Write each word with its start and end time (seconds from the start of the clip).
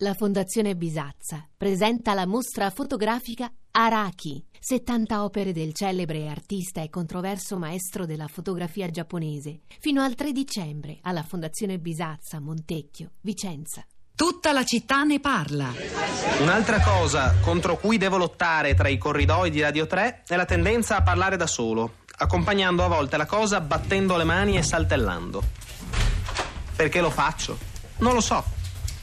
La 0.00 0.12
Fondazione 0.12 0.76
Bisazza 0.76 1.48
presenta 1.56 2.12
la 2.12 2.26
mostra 2.26 2.68
fotografica 2.68 3.50
Araki, 3.70 4.44
70 4.60 5.24
opere 5.24 5.52
del 5.52 5.72
celebre 5.72 6.28
artista 6.28 6.82
e 6.82 6.90
controverso 6.90 7.56
maestro 7.56 8.04
della 8.04 8.26
fotografia 8.26 8.90
giapponese, 8.90 9.60
fino 9.80 10.02
al 10.02 10.14
3 10.14 10.32
dicembre 10.32 10.98
alla 11.00 11.22
Fondazione 11.22 11.78
Bisazza, 11.78 12.40
Montecchio, 12.40 13.12
Vicenza. 13.22 13.86
Tutta 14.14 14.52
la 14.52 14.64
città 14.64 15.02
ne 15.04 15.18
parla. 15.18 15.72
Un'altra 16.42 16.82
cosa 16.82 17.34
contro 17.40 17.78
cui 17.78 17.96
devo 17.96 18.18
lottare 18.18 18.74
tra 18.74 18.88
i 18.88 18.98
corridoi 18.98 19.48
di 19.48 19.62
Radio 19.62 19.86
3 19.86 20.24
è 20.26 20.36
la 20.36 20.44
tendenza 20.44 20.98
a 20.98 21.02
parlare 21.02 21.38
da 21.38 21.46
solo, 21.46 22.00
accompagnando 22.18 22.84
a 22.84 22.88
volte 22.88 23.16
la 23.16 23.24
cosa 23.24 23.62
battendo 23.62 24.18
le 24.18 24.24
mani 24.24 24.58
e 24.58 24.62
saltellando. 24.62 25.42
Perché 26.76 27.00
lo 27.00 27.08
faccio? 27.08 27.56
Non 28.00 28.12
lo 28.12 28.20
so. 28.20 28.55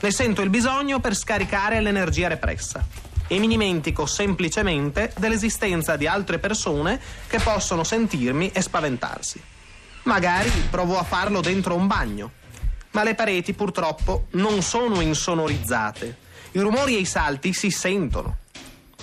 Ne 0.03 0.11
sento 0.11 0.41
il 0.41 0.49
bisogno 0.49 0.99
per 0.99 1.15
scaricare 1.15 1.79
l'energia 1.79 2.27
repressa. 2.27 2.85
E 3.25 3.39
mi 3.39 3.47
dimentico 3.47 4.05
semplicemente 4.05 5.13
dell'esistenza 5.17 5.95
di 5.95 6.07
altre 6.07 6.39
persone 6.39 6.99
che 7.25 7.39
possono 7.39 7.85
sentirmi 7.85 8.51
e 8.51 8.61
spaventarsi. 8.61 9.41
Magari 10.03 10.49
provo 10.69 10.99
a 10.99 11.03
farlo 11.03 11.39
dentro 11.39 11.75
un 11.75 11.87
bagno. 11.87 12.31
Ma 12.91 13.03
le 13.03 13.15
pareti 13.15 13.53
purtroppo 13.53 14.25
non 14.31 14.61
sono 14.61 14.99
insonorizzate. 14.99 16.17
I 16.51 16.59
rumori 16.59 16.97
e 16.97 16.99
i 16.99 17.05
salti 17.05 17.53
si 17.53 17.71
sentono. 17.71 18.39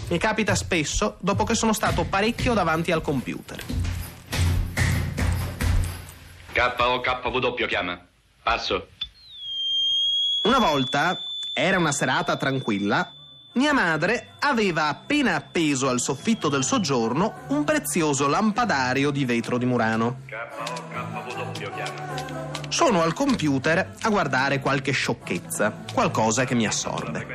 Mi 0.09 0.19
capita 0.19 0.55
spesso 0.55 1.17
dopo 1.21 1.45
che 1.45 1.55
sono 1.55 1.73
stato 1.73 2.05
parecchio 2.05 2.53
davanti 2.53 2.93
al 2.93 3.01
computer. 3.01 3.59
KOKW 6.53 7.65
chiama. 7.67 7.99
Passo. 8.43 8.89
Una 10.51 10.59
volta, 10.59 11.17
era 11.53 11.79
una 11.79 11.93
serata 11.93 12.37
tranquilla, 12.37 13.13
mia 13.53 13.73
madre 13.73 14.33
aveva 14.41 14.89
appena 14.89 15.37
appeso 15.37 15.89
al 15.89 16.01
soffitto 16.01 16.49
del 16.49 16.65
soggiorno 16.65 17.43
un 17.51 17.63
prezioso 17.63 18.27
lampadario 18.27 19.13
di 19.13 19.25
vetro 19.25 19.59
di 19.59 19.65
Murano. 19.65 20.23
Sono 22.69 23.01
al 23.01 23.13
computer 23.13 23.95
a 24.01 24.09
guardare 24.09 24.59
qualche 24.59 24.91
sciocchezza, 24.91 25.85
qualcosa 25.93 26.45
che 26.45 26.57
mi 26.57 26.67
assorbe. 26.67 27.29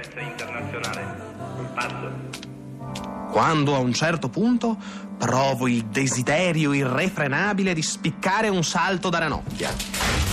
Quando 3.32 3.76
a 3.76 3.78
un 3.78 3.94
certo 3.94 4.28
punto 4.28 4.76
provo 5.18 5.70
il 5.70 5.86
desiderio 5.86 6.74
irrefrenabile 6.74 7.74
di 7.74 7.82
spiccare 7.82 8.50
un 8.50 8.66
salto 8.66 9.08
da 9.08 9.20
ranocchia. 9.20 10.25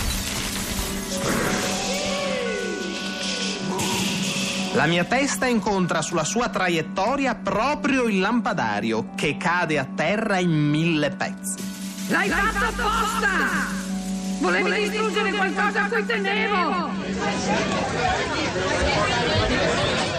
La 4.73 4.87
mia 4.87 5.03
testa 5.03 5.45
incontra 5.45 6.01
sulla 6.01 6.23
sua 6.23 6.49
traiettoria 6.49 7.35
proprio 7.35 8.05
il 8.05 8.19
lampadario 8.19 9.09
che 9.15 9.37
cade 9.37 9.77
a 9.77 9.85
terra 9.85 10.39
in 10.39 10.49
mille 10.49 11.11
pezzi. 11.11 11.61
L'hai 12.07 12.27
fatto 12.27 12.65
apposta! 12.65 13.27
Volevi 14.39 14.89
distruggere 14.89 15.31
qualcosa 15.31 15.83
a 15.83 15.87
cui 15.89 16.05
tenevo! 16.05 16.89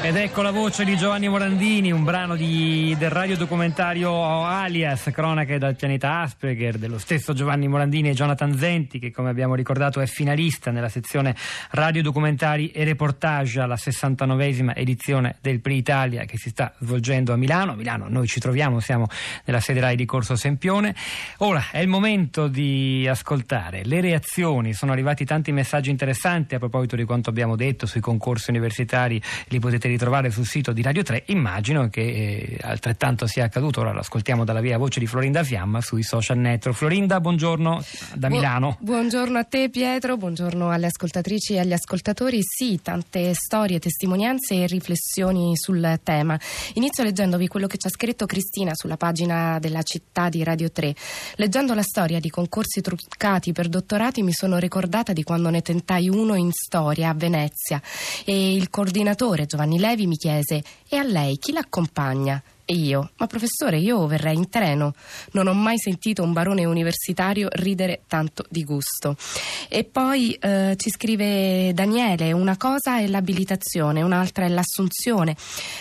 Ed 0.04 0.16
ecco 0.16 0.42
la 0.42 0.50
voce 0.50 0.84
di 0.84 0.98
Giovanni 0.98 1.30
Morandini, 1.30 1.90
un 1.90 2.04
brano 2.04 2.36
di- 2.36 2.94
del 2.98 3.08
radiodocumentario 3.08 4.44
Alias, 4.44 5.08
cronache 5.10 5.56
dal 5.56 5.76
pianeta 5.76 6.20
Asperger, 6.20 6.76
dello 6.76 6.98
stesso 6.98 7.32
Giovanni 7.32 7.68
Morandini 7.68 8.10
e 8.10 8.12
Jonathan 8.12 8.54
Zenti, 8.54 8.98
che 8.98 9.10
come 9.10 9.30
abbiamo 9.30 9.54
ricordato 9.54 10.00
è 10.00 10.06
finalista 10.06 10.70
nella 10.70 10.90
sezione 10.90 11.34
radiodocumentari 11.70 12.68
e 12.68 12.84
reportage 12.84 13.60
alla 13.60 13.76
69esima 13.76 14.74
edizione 14.74 15.36
del 15.40 15.60
Pri 15.60 15.74
Italia 15.74 16.26
che 16.26 16.36
si 16.36 16.50
sta 16.50 16.74
svolgendo 16.80 17.32
a 17.32 17.36
Milano. 17.36 17.72
A 17.72 17.74
Milano 17.74 18.06
noi 18.06 18.26
ci 18.26 18.40
troviamo, 18.40 18.80
siamo 18.80 19.06
nella 19.46 19.60
sede 19.60 19.80
RAI 19.80 19.96
di 19.96 20.04
Corso 20.04 20.36
Sempione. 20.36 20.94
Ora 21.38 21.68
è 21.70 21.78
il 21.78 21.88
momento 21.88 22.46
di 22.46 23.08
ascoltare 23.08 23.80
le 23.86 24.02
reazioni, 24.02 24.74
sono 24.74 24.92
arrivati 24.92 25.24
tanti 25.24 25.50
messaggi 25.50 25.88
interessanti 25.88 26.54
a 26.54 26.58
proposito 26.58 26.94
di 26.94 27.04
quanto 27.04 27.30
abbiamo 27.30 27.56
detto 27.56 27.86
sui 27.86 28.02
concorsi 28.02 28.50
universitari, 28.50 29.18
li 29.48 29.58
potete 29.58 29.92
ritrovare 29.94 30.30
sul 30.30 30.46
sito 30.46 30.72
di 30.72 30.82
Radio 30.82 31.02
3. 31.02 31.24
Immagino 31.26 31.88
che 31.88 32.00
eh, 32.00 32.58
altrettanto 32.60 33.26
sia 33.26 33.44
accaduto, 33.44 33.80
ora 33.80 33.92
lo 33.92 34.00
ascoltiamo 34.00 34.44
dalla 34.44 34.60
via 34.60 34.76
voce 34.76 35.00
di 35.00 35.06
Florinda 35.06 35.42
Fiamma 35.42 35.80
sui 35.80 36.02
social 36.02 36.38
network. 36.38 36.76
Florinda, 36.76 37.20
buongiorno 37.20 37.82
da 38.14 38.28
Bu- 38.28 38.34
Milano. 38.34 38.76
Buongiorno 38.80 39.38
a 39.38 39.44
te 39.44 39.70
Pietro, 39.70 40.16
buongiorno 40.16 40.70
alle 40.70 40.86
ascoltatrici 40.86 41.54
e 41.54 41.60
agli 41.60 41.72
ascoltatori. 41.72 42.40
Sì, 42.42 42.80
tante 42.82 43.32
storie, 43.34 43.78
testimonianze 43.78 44.62
e 44.62 44.66
riflessioni 44.66 45.56
sul 45.56 46.00
tema. 46.02 46.38
Inizio 46.74 47.04
leggendovi 47.04 47.46
quello 47.46 47.66
che 47.66 47.78
ci 47.78 47.86
ha 47.86 47.90
scritto 47.90 48.26
Cristina 48.26 48.72
sulla 48.74 48.96
pagina 48.96 49.58
della 49.58 49.82
città 49.82 50.28
di 50.28 50.42
Radio 50.42 50.70
3. 50.70 50.94
Leggendo 51.36 51.74
la 51.74 51.82
storia 51.82 52.20
di 52.20 52.30
concorsi 52.30 52.80
truccati 52.80 53.52
per 53.52 53.68
dottorati 53.68 54.22
mi 54.22 54.32
sono 54.32 54.58
ricordata 54.58 55.12
di 55.12 55.22
quando 55.22 55.50
ne 55.50 55.62
tentai 55.62 56.08
uno 56.08 56.34
in 56.34 56.50
storia 56.52 57.10
a 57.10 57.14
Venezia 57.14 57.80
e 58.24 58.54
il 58.54 58.70
coordinatore 58.70 59.46
Giovanni 59.46 59.78
Levi 59.84 60.06
mi 60.06 60.16
chiese 60.16 60.64
e 60.88 60.96
a 60.96 61.02
lei 61.02 61.36
chi 61.36 61.52
l'accompagna? 61.52 62.42
E 62.66 62.74
io, 62.74 63.10
ma 63.18 63.26
professore, 63.26 63.78
io 63.78 64.06
verrei 64.06 64.36
in 64.36 64.48
treno. 64.48 64.94
Non 65.32 65.48
ho 65.48 65.52
mai 65.52 65.78
sentito 65.78 66.22
un 66.22 66.32
barone 66.32 66.64
universitario 66.64 67.48
ridere 67.52 68.02
tanto 68.06 68.44
di 68.48 68.64
gusto. 68.64 69.16
E 69.68 69.84
poi 69.84 70.32
eh, 70.32 70.74
ci 70.78 70.88
scrive 70.88 71.72
Daniele, 71.74 72.32
una 72.32 72.56
cosa 72.56 73.00
è 73.00 73.06
l'abilitazione, 73.06 74.00
un'altra 74.00 74.46
è 74.46 74.48
l'assunzione. 74.48 75.36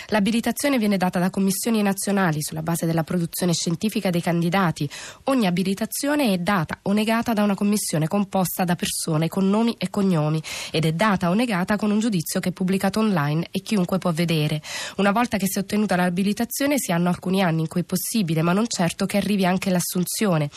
L'abilitazione 0.08 0.78
viene 0.78 0.98
data 0.98 1.18
da 1.18 1.30
commissioni 1.30 1.80
nazionali 1.80 2.42
sulla 2.42 2.62
base 2.62 2.84
della 2.84 3.02
produzione 3.02 3.54
scientifica 3.54 4.10
dei 4.10 4.20
candidati. 4.20 4.88
Ogni 5.24 5.46
abilitazione 5.46 6.34
è 6.34 6.38
data 6.38 6.80
o 6.82 6.92
negata 6.92 7.32
da 7.32 7.44
una 7.44 7.54
commissione 7.54 8.08
composta 8.08 8.64
da 8.64 8.76
persone 8.76 9.28
con 9.28 9.48
nomi 9.48 9.74
e 9.78 9.88
cognomi 9.88 10.42
ed 10.70 10.84
è 10.84 10.92
data 10.92 11.30
o 11.30 11.34
negata 11.34 11.76
con 11.76 11.90
un 11.90 11.98
giudizio 11.98 12.40
che 12.40 12.50
è 12.50 12.52
pubblicato 12.52 12.98
online 13.00 13.48
e 13.50 13.60
chiunque 13.60 13.96
può 13.96 14.12
vedere. 14.12 14.60
Una 14.96 15.12
volta 15.12 15.38
che 15.38 15.46
si 15.46 15.58
è 15.58 15.62
ottenuta 15.62 15.96
l'abilitazione 15.96 16.73
si 16.78 16.92
hanno 16.92 17.08
alcuni 17.08 17.42
anni 17.42 17.62
in 17.62 17.68
cui 17.68 17.82
è 17.82 17.84
possibile, 17.84 18.42
ma 18.42 18.52
non 18.52 18.66
certo 18.68 19.06
che 19.06 19.16
arrivi 19.16 19.44
anche 19.44 19.70
l'assunzione. 19.70 20.50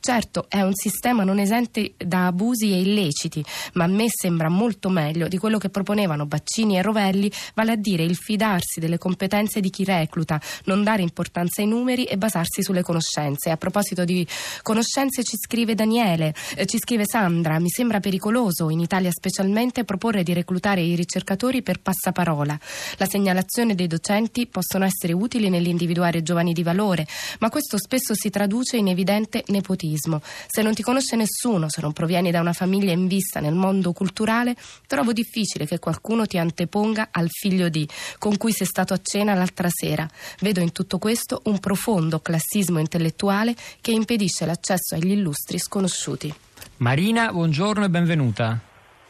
Certo, 0.00 0.46
è 0.48 0.60
un 0.60 0.74
sistema 0.74 1.24
non 1.24 1.38
esente 1.38 1.94
da 1.96 2.26
abusi 2.26 2.72
e 2.72 2.80
illeciti, 2.80 3.44
ma 3.74 3.84
a 3.84 3.88
me 3.88 4.06
sembra 4.08 4.48
molto 4.48 4.88
meglio 4.88 5.28
di 5.28 5.38
quello 5.38 5.58
che 5.58 5.68
proponevano 5.68 6.26
Baccini 6.26 6.76
e 6.76 6.82
Rovelli, 6.82 7.30
vale 7.54 7.72
a 7.72 7.76
dire 7.76 8.02
il 8.02 8.16
fidarsi 8.16 8.80
delle 8.80 8.98
competenze 8.98 9.60
di 9.60 9.70
chi 9.70 9.84
recluta, 9.84 10.40
non 10.64 10.82
dare 10.82 11.02
importanza 11.02 11.62
ai 11.62 11.68
numeri 11.68 12.04
e 12.04 12.16
basarsi 12.16 12.62
sulle 12.62 12.82
conoscenze. 12.82 13.50
A 13.50 13.56
proposito 13.56 14.04
di 14.04 14.26
conoscenze 14.62 15.22
ci 15.24 15.36
scrive 15.36 15.74
Daniele, 15.74 16.34
eh, 16.56 16.66
ci 16.66 16.78
scrive 16.78 17.04
Sandra, 17.06 17.58
mi 17.58 17.68
sembra 17.68 18.00
pericoloso 18.00 18.70
in 18.70 18.80
Italia 18.80 19.10
specialmente 19.10 19.84
proporre 19.84 20.22
di 20.22 20.32
reclutare 20.32 20.80
i 20.82 20.94
ricercatori 20.94 21.62
per 21.62 21.80
passaparola. 21.80 22.58
La 22.96 23.06
segnalazione 23.06 23.74
dei 23.74 23.86
docenti 23.86 24.46
possono 24.46 24.84
essere 24.84 25.12
utili 25.12 25.48
nell'individuare 25.62 26.22
giovani 26.22 26.52
di 26.52 26.62
valore, 26.62 27.06
ma 27.38 27.48
questo 27.48 27.78
spesso 27.78 28.14
si 28.14 28.28
traduce 28.28 28.76
in 28.76 28.88
evidente 28.88 29.44
nepotismo. 29.46 30.20
Se 30.22 30.60
non 30.62 30.74
ti 30.74 30.82
conosce 30.82 31.14
nessuno, 31.16 31.70
se 31.70 31.80
non 31.80 31.92
provieni 31.92 32.30
da 32.32 32.40
una 32.40 32.52
famiglia 32.52 32.92
in 32.92 33.06
vista 33.06 33.38
nel 33.40 33.54
mondo 33.54 33.92
culturale, 33.92 34.56
trovo 34.86 35.12
difficile 35.12 35.66
che 35.66 35.78
qualcuno 35.78 36.26
ti 36.26 36.36
anteponga 36.38 37.08
al 37.12 37.28
figlio 37.30 37.68
di, 37.68 37.88
con 38.18 38.36
cui 38.36 38.52
sei 38.52 38.66
stato 38.66 38.92
a 38.92 39.00
cena 39.00 39.34
l'altra 39.34 39.68
sera. 39.70 40.08
Vedo 40.40 40.60
in 40.60 40.72
tutto 40.72 40.98
questo 40.98 41.40
un 41.44 41.60
profondo 41.60 42.18
classismo 42.18 42.80
intellettuale 42.80 43.54
che 43.80 43.92
impedisce 43.92 44.44
l'accesso 44.44 44.96
agli 44.96 45.12
illustri 45.12 45.58
sconosciuti. 45.58 46.34
Marina, 46.78 47.30
buongiorno 47.32 47.84
e 47.84 47.88
benvenuta. 47.88 48.58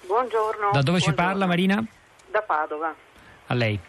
Buongiorno. 0.06 0.70
Da 0.72 0.82
dove 0.82 1.00
ci 1.00 1.06
buongiorno. 1.06 1.14
parla 1.14 1.46
Marina? 1.46 1.84
Da 2.30 2.42
Padova. 2.42 2.94
A 3.46 3.54
lei. 3.54 3.80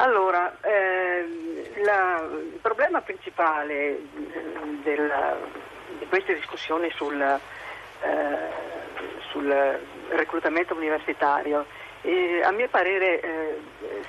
Allora, 0.00 0.56
ehm, 0.60 1.82
la- 1.82 2.20
il 2.30 2.58
problema 2.62 3.00
principale 3.00 3.72
eh, 3.74 4.00
della- 4.84 5.36
di 5.98 6.06
queste 6.06 6.34
discussioni 6.34 6.88
sul, 6.90 7.20
eh, 7.20 8.36
sul 9.30 9.80
reclutamento 10.10 10.74
universitario, 10.76 11.66
eh, 12.02 12.42
a 12.44 12.52
mio 12.52 12.68
parere, 12.68 13.20
eh, 13.20 13.58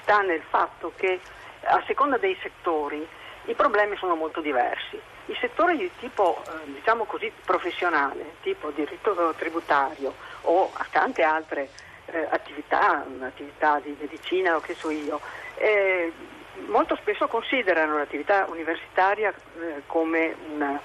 sta 0.03 0.19
nel 0.19 0.43
fatto 0.47 0.93
che 0.95 1.19
a 1.63 1.81
seconda 1.87 2.17
dei 2.17 2.37
settori 2.43 3.05
i 3.45 3.55
problemi 3.55 3.95
sono 3.97 4.13
molto 4.13 4.41
diversi. 4.41 5.01
I 5.25 5.37
settori 5.41 5.75
di 5.75 5.89
tipo, 5.97 6.43
eh, 6.45 6.71
diciamo 6.71 7.05
così, 7.05 7.31
professionale, 7.45 8.35
tipo 8.41 8.69
diritto 8.69 9.33
tributario 9.39 10.13
o 10.41 10.71
tante 10.91 11.23
altre 11.23 11.69
eh, 12.11 12.27
attività, 12.29 13.05
un'attività 13.07 13.79
di 13.79 13.95
medicina 13.99 14.55
o 14.55 14.59
che 14.59 14.75
so 14.75 14.89
io, 14.89 15.19
eh, 15.55 16.11
molto 16.67 16.95
spesso 16.95 17.27
considerano 17.27 17.97
l'attività 17.97 18.45
universitaria 18.49 19.33
eh, 19.59 19.83
come, 19.85 20.35
una, 20.53 20.79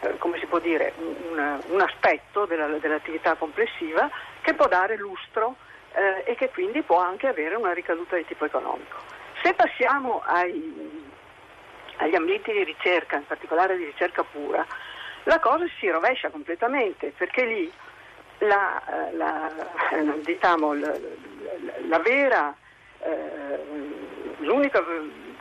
eh, 0.00 0.18
come 0.18 0.38
dire, 0.62 0.92
un, 0.96 1.60
un 1.68 1.80
aspetto 1.80 2.46
della- 2.46 2.66
dell'attività 2.66 3.34
complessiva 3.34 4.10
che 4.40 4.54
può 4.54 4.66
dare 4.66 4.96
lustro 4.96 5.56
eh, 5.92 6.22
e 6.24 6.34
che 6.34 6.50
quindi 6.50 6.82
può 6.82 6.98
anche 6.98 7.28
avere 7.28 7.54
una 7.54 7.72
ricaduta 7.72 8.16
di 8.16 8.24
tipo 8.24 8.44
economico. 8.44 8.98
Se 9.42 9.54
passiamo 9.54 10.22
ai, 10.24 11.12
agli 11.96 12.14
ambienti 12.14 12.52
di 12.52 12.64
ricerca, 12.64 13.16
in 13.16 13.26
particolare 13.26 13.76
di 13.76 13.84
ricerca 13.84 14.22
pura, 14.22 14.64
la 15.24 15.38
cosa 15.38 15.64
si 15.78 15.88
rovescia 15.88 16.30
completamente 16.30 17.12
perché 17.16 17.44
lì 17.44 17.72
la, 18.38 18.82
la, 19.12 19.50
diciamo, 20.24 20.74
la, 20.74 20.92
la 21.88 21.98
vera, 21.98 22.54
eh, 23.00 23.58
l'unica 24.38 24.82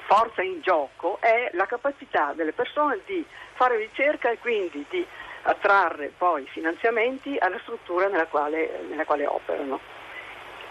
forza 0.06 0.42
in 0.42 0.62
gioco 0.62 1.18
è 1.22 1.50
la 1.54 1.66
capacità 1.66 2.34
delle 2.34 2.54
persone 2.54 3.00
di 3.06 3.26
fare 3.54 3.78
ricerca 3.78 4.30
e 4.30 4.38
quindi 4.40 4.86
di 4.90 5.06
attrarre 5.44 6.12
poi 6.18 6.46
finanziamenti 6.48 7.38
alla 7.38 7.60
struttura 7.60 8.08
nella 8.08 8.28
quale, 8.28 8.82
nella 8.90 9.06
quale 9.06 9.26
operano. 9.26 9.80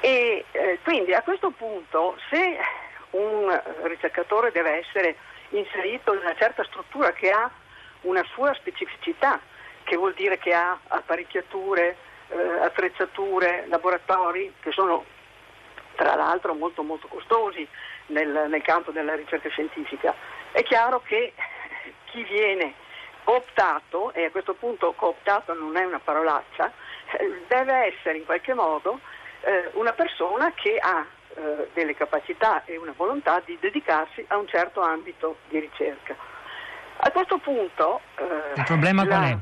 E 0.01 0.45
eh, 0.51 0.79
quindi 0.83 1.15
a 1.15 1.23
questo 1.23 1.51
punto 1.51 2.17
se 2.31 2.59
un 3.11 3.63
ricercatore 3.83 4.51
deve 4.51 4.79
essere 4.79 5.17
inserito 5.51 6.13
in 6.15 6.21
una 6.21 6.35
certa 6.35 6.65
struttura 6.65 7.13
che 7.13 7.31
ha 7.31 7.51
una 8.03 8.25
sua 8.33 8.53
specificità, 8.55 9.39
che 9.85 9.97
vuol 9.97 10.15
dire 10.15 10.39
che 10.39 10.55
ha 10.55 10.79
apparecchiature, 10.89 11.97
eh, 12.33 12.65
attrezzature, 12.65 13.67
laboratori 13.69 14.53
che 14.61 14.73
sono 14.73 15.05
tra 15.95 16.15
l'altro 16.15 16.55
molto 16.55 16.83
molto 16.83 17.07
costosi 17.07 17.67
nel, 18.07 18.47
nel 18.49 18.63
campo 18.63 18.91
della 18.91 19.15
ricerca 19.15 19.49
scientifica. 19.51 20.15
È 20.51 20.63
chiaro 20.63 21.03
che 21.03 21.33
chi 22.07 22.23
viene 22.25 22.75
cooptato, 23.25 24.13
e 24.13 24.25
a 24.25 24.31
questo 24.31 24.55
punto 24.55 24.93
cooptato 24.93 25.55
non 25.55 25.77
è 25.77 25.85
una 25.85 26.01
parolaccia, 26.01 26.73
eh, 27.19 27.45
deve 27.47 27.95
essere 27.95 28.19
in 28.19 28.25
qualche 28.25 28.55
modo 28.55 29.01
eh, 29.43 29.71
una 29.75 29.93
persona 29.93 30.53
che 30.55 30.79
ha 30.79 31.07
eh, 31.35 31.69
delle 31.73 31.95
capacità 31.95 32.65
e 32.65 32.77
una 32.77 32.93
volontà 32.97 33.41
di 33.45 33.57
dedicarsi 33.61 34.25
a 34.29 34.37
un 34.37 34.49
certo 34.49 34.81
ambito 34.81 35.39
di 35.49 35.61
ricerca. 35.61 36.15
A 36.97 37.11
questo 37.11 37.39
punto... 37.39 38.01
Eh, 38.17 38.53
Il 38.57 38.65
problema 38.65 39.05
la, 39.05 39.09
qual 39.09 39.31
è? 39.31 39.37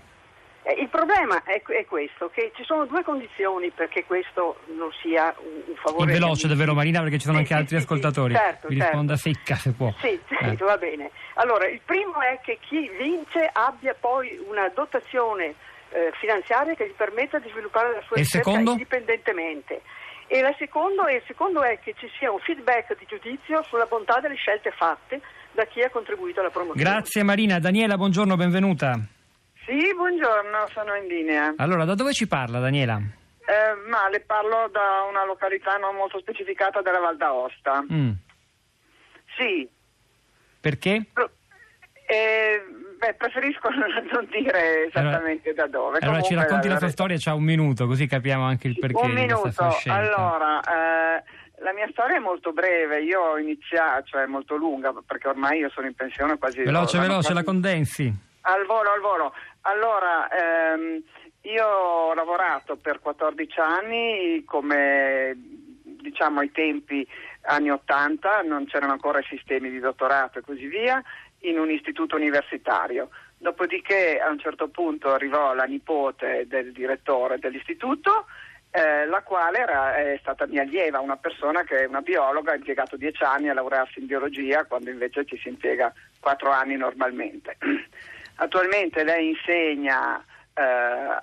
Eh, 0.71 0.81
il 0.81 0.89
problema 0.89 1.43
è, 1.43 1.61
è, 1.63 1.85
questo, 1.85 2.31
che 2.33 2.53
ci 2.55 2.63
sono 2.65 2.87
due 2.87 3.03
condizioni 3.03 3.71
perché 3.71 4.05
questo 4.05 4.61
non 4.77 4.91
sia 5.03 5.35
un, 5.39 5.63
un 5.67 5.75
favore. 5.77 6.13
In 6.13 6.19
veloce 6.19 6.47
davvero 6.47 6.75
Marina 6.75 7.01
perché 7.01 7.19
ci 7.19 7.25
sono 7.27 7.39
sì, 7.39 7.41
anche 7.43 7.55
sì, 7.55 7.61
altri 7.61 7.77
sì, 7.77 7.83
ascoltatori. 7.83 8.35
Certo, 8.35 8.69
Mi 8.69 8.77
certo. 8.77 8.91
risponda 8.91 9.17
secca 9.17 9.55
se 9.57 9.73
può. 9.73 9.93
Sì, 10.01 10.21
Eh. 10.29 10.57
va 10.57 10.77
bene. 10.77 11.11
Allora, 11.35 11.67
il 11.67 11.81
primo 11.85 12.21
è 12.21 12.39
che 12.43 12.59
chi 12.61 12.89
vince 12.99 13.49
abbia 13.53 13.95
poi 13.99 14.39
una 14.49 14.69
dotazione 14.69 15.55
eh, 15.91 16.13
finanziaria 16.21 16.75
che 16.75 16.87
gli 16.87 16.95
permetta 16.95 17.39
di 17.39 17.49
sviluppare 17.51 17.93
la 17.93 18.03
sua 18.07 18.17
E 18.17 18.21
ricerca 18.21 18.49
secondo? 18.51 18.71
indipendentemente. 18.73 19.83
E 20.29 20.41
la 20.43 20.55
secondo, 20.59 21.07
e 21.07 21.17
il 21.17 21.23
secondo 21.27 21.63
è 21.63 21.81
che 21.81 21.95
ci 21.99 22.09
sia 22.17 22.31
un 22.31 22.39
feedback 22.39 22.97
di 22.97 23.05
giudizio 23.09 23.65
sulla 23.65 23.87
bontà 23.87 24.21
delle 24.21 24.37
scelte 24.37 24.71
fatte 24.71 25.21
da 25.51 25.65
chi 25.65 25.81
ha 25.83 25.91
contribuito 25.91 26.39
alla 26.39 26.51
promozione. 26.51 26.89
Grazie 26.89 27.25
Marina. 27.25 27.59
Daniela, 27.59 27.97
buongiorno, 27.97 28.37
benvenuta. 28.37 29.01
Sì, 29.81 29.95
buongiorno, 29.95 30.67
sono 30.75 30.95
in 30.95 31.07
linea. 31.07 31.55
Allora, 31.57 31.87
da 31.87 31.95
dove 31.95 32.13
ci 32.13 32.27
parla 32.29 32.59
Daniela? 32.59 32.97
Eh, 32.99 33.89
ma 33.89 34.11
le 34.11 34.21
parlo 34.21 34.69
da 34.71 35.07
una 35.09 35.25
località 35.25 35.77
non 35.79 35.97
molto 35.97 36.19
specificata 36.19 36.83
della 36.83 36.99
Val 36.99 37.17
d'Aosta. 37.17 37.83
Mm. 37.91 38.11
Sì, 39.39 39.67
Perché? 40.61 41.07
eh, 42.07 42.65
beh, 42.99 43.15
preferisco 43.15 43.71
non 44.13 44.29
dire 44.31 44.87
esattamente 44.89 45.55
da 45.55 45.67
dove. 45.67 45.99
Allora 46.01 46.21
ci 46.21 46.29
Comunque, 46.29 46.37
racconti 46.37 46.67
la 46.69 46.75
la- 46.75 46.79
sua 46.81 46.89
storia, 46.91 47.17
c'ha 47.19 47.33
un 47.33 47.43
minuto, 47.45 47.87
così 47.87 48.07
capiamo 48.07 48.45
anche 48.45 48.69
il 48.69 48.79
perché 48.79 49.01
Un 49.01 49.13
minuto. 49.13 49.51
Allora, 49.87 50.61
eh, 50.61 51.23
la 51.63 51.73
mia 51.73 51.89
storia 51.91 52.17
è 52.17 52.21
molto 52.21 52.53
breve. 52.53 53.01
Io 53.03 53.19
ho 53.19 53.39
iniziato, 53.39 54.05
cioè 54.09 54.27
molto 54.27 54.57
lunga, 54.57 54.93
perché 55.07 55.29
ormai 55.29 55.61
io 55.61 55.71
sono 55.71 55.87
in 55.87 55.95
pensione 55.95 56.37
quasi. 56.37 56.59
Veloce, 56.63 56.99
veloce, 56.99 57.29
la 57.33 57.43
quasi- 57.43 57.45
condensi. 57.47 58.15
Al 58.43 58.65
volo, 58.67 58.91
al 58.93 59.01
volo. 59.01 59.35
Allora, 59.63 60.29
ehm, 60.29 61.03
io 61.43 61.67
ho 61.67 62.15
lavorato 62.15 62.77
per 62.77 63.01
14 63.01 63.61
anni 63.61 64.45
come 64.45 65.35
diciamo 66.01 66.41
ai 66.41 66.51
tempi 66.51 67.07
anni 67.43 67.71
80, 67.71 68.43
non 68.43 68.67
c'erano 68.67 68.93
ancora 68.93 69.19
i 69.19 69.27
sistemi 69.29 69.71
di 69.71 69.79
dottorato 69.79 70.39
e 70.39 70.43
così 70.43 70.67
via, 70.67 71.03
in 71.41 71.59
un 71.59 71.71
istituto 71.71 72.17
universitario. 72.17 73.11
Dopodiché 73.39 74.21
a 74.21 74.29
un 74.29 74.39
certo 74.39 74.69
punto 74.69 75.13
arrivò 75.13 75.55
la 75.55 75.65
nipote 75.65 76.45
del 76.47 76.73
direttore 76.73 77.39
dell'istituto, 77.39 78.27
eh, 78.71 79.07
la 79.07 79.23
quale 79.23 79.59
era, 79.59 79.97
è 79.97 80.19
stata 80.21 80.47
mia 80.47 80.63
allieva, 80.63 81.01
una 81.01 81.17
persona 81.17 81.65
che 81.65 81.85
è 81.85 81.87
una 81.87 82.03
biologa, 82.03 82.53
ha 82.53 82.57
impiegato 82.57 82.97
dieci 82.97 83.25
anni 83.25 83.49
a 83.49 83.55
laurearsi 83.55 84.01
in 84.01 84.07
biologia, 84.07 84.65
quando 84.67 84.91
invece 84.91 85.25
ci 85.25 85.39
si 85.39 85.49
impiega 85.49 85.93
quattro 86.21 86.51
anni 86.51 86.77
normalmente. 86.77 87.57
Attualmente 88.43 89.05
lei 89.05 89.29
insegna 89.29 90.19
eh, 90.55 90.63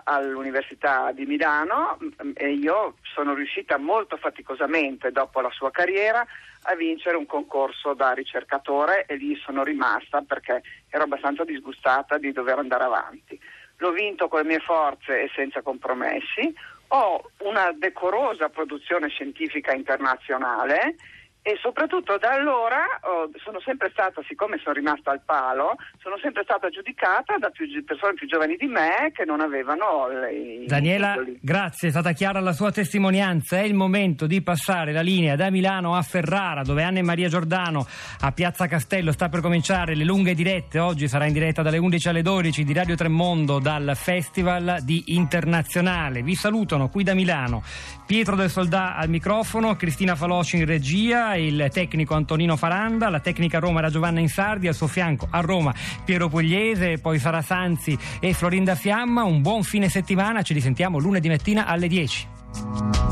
all'Università 0.04 1.12
di 1.12 1.25
Milano 1.25 1.98
mm, 2.00 2.31
e 2.36 2.52
io 2.52 2.98
sono 3.02 3.34
riuscita 3.34 3.80
molto 3.80 4.18
faticosamente 4.18 5.12
dopo 5.12 5.42
la 5.42 5.50
sua 5.50 5.72
carriera 5.72 6.24
a 6.69 6.75
vincere 6.75 7.18
un 7.18 7.25
concorso 7.25 7.96
da 7.96 8.12
ricercatore 8.12 9.06
e 9.08 9.16
lì 9.16 9.36
sono 9.36 9.64
rimasta 9.64 10.22
perché 10.22 10.62
ero 10.90 11.06
abbastanza 11.06 11.44
disgustata 11.44 12.19
di 12.19 12.31
dover 12.31 12.60
andare 12.60 12.84
avanti. 12.84 13.40
L'ho 13.78 13.92
vinto 13.92 14.28
con 14.28 14.42
le 14.42 14.48
mie 14.48 14.60
forze 14.60 15.24
e 15.24 15.31
senza 15.34 15.64
compromessi, 15.64 16.54
ho 16.90 17.31
una 17.40 17.72
decorosa 17.75 18.50
produzione 18.50 19.08
scientifica 19.08 19.74
internazionale 19.74 20.98
e 21.47 21.57
soprattutto 21.61 22.17
da 22.17 22.31
allora 22.31 22.99
oh, 23.03 23.31
sono 23.41 23.61
sempre 23.61 23.89
stata, 23.94 24.21
siccome 24.27 24.57
sono 24.61 24.75
rimasta 24.75 25.11
al 25.11 25.21
palo, 25.23 25.77
sono 25.97 26.17
sempre 26.21 26.44
stata 26.44 26.67
giudicata 26.67 27.38
da 27.38 27.49
più, 27.51 27.65
persone 27.85 28.15
più 28.15 28.27
giovani 28.27 28.57
di 28.57 28.65
me 28.65 29.13
che 29.13 29.23
non 29.23 29.39
avevano 29.39 30.09
le, 30.09 30.65
Daniela, 30.65 31.11
titoli. 31.11 31.39
grazie, 31.41 31.88
è 31.88 31.91
stata 31.91 32.11
chiara 32.11 32.41
la 32.41 32.51
sua 32.51 32.73
testimonianza. 32.73 33.59
È 33.59 33.61
il 33.61 33.75
momento 33.75 34.27
di 34.27 34.41
passare 34.41 34.91
la 34.91 34.99
linea 34.99 35.38
da 35.38 35.49
Milano 35.49 35.95
a 35.95 36.01
Ferrara, 36.01 36.63
dove 36.63 36.83
Anna 36.83 36.99
e 36.99 37.03
Maria 37.03 37.29
Giordano 37.29 37.88
a 38.19 38.31
Piazza 38.33 38.67
Castello 38.67 39.13
sta 39.13 39.29
per 39.29 39.39
cominciare 39.39 39.95
le 39.95 40.03
lunghe 40.03 40.33
dirette. 40.33 40.79
Oggi 40.79 41.07
sarà 41.07 41.27
in 41.27 41.33
diretta 41.33 41.61
dalle 41.61 41.77
11 41.77 42.09
alle 42.09 42.23
12 42.23 42.65
di 42.65 42.73
Radio 42.73 42.95
Tremondo 42.95 43.59
dal 43.59 43.94
Festival 43.95 44.79
di 44.81 45.15
Internazionale. 45.15 46.23
Vi 46.23 46.35
salutano 46.35 46.89
qui 46.89 47.05
da 47.05 47.13
Milano 47.13 47.63
Pietro 48.07 48.35
del 48.35 48.49
Soldà 48.49 48.95
al 48.95 49.09
microfono, 49.09 49.75
Cristina 49.75 50.15
Faloci 50.15 50.55
in 50.55 50.65
regia, 50.65 51.35
il 51.39 51.69
tecnico 51.72 52.13
Antonino 52.13 52.56
Faranda, 52.56 53.09
la 53.09 53.19
tecnica 53.19 53.59
Roma 53.59 53.80
era 53.80 53.90
Giovanna 53.90 54.19
Insardi, 54.19 54.68
al 54.68 54.76
suo 54.76 54.88
fianco 54.88 55.28
a 55.30 55.40
Roma 55.40 55.73
Piero 56.04 56.30
Pugliese, 56.30 56.97
poi 57.00 57.19
Sara 57.19 57.42
Sanzi 57.42 57.97
e 58.19 58.33
Florinda 58.33 58.76
Fiamma. 58.76 59.23
Un 59.23 59.42
buon 59.42 59.64
fine 59.64 59.90
settimana, 59.90 60.42
ci 60.42 60.54
risentiamo 60.54 61.00
lunedì 61.00 61.30
mattina 61.30 61.66
alle 61.66 61.88
10. 61.88 63.06